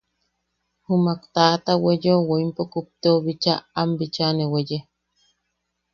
Jummak 0.85 1.21
taʼata 1.33 1.71
weyeo 1.83 2.17
woimpo 2.27 2.63
kupteo 2.71 3.17
bicha 3.25 3.53
am 3.79 3.89
bicha 3.99 4.25
ne 4.35 4.45
weye. 4.53 4.79